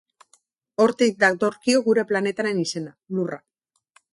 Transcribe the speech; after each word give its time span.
Hortik 0.85 1.19
datorkio 1.25 1.83
gure 1.91 2.07
planetaren 2.13 2.65
izena: 2.65 2.95
Lurra. 3.19 3.43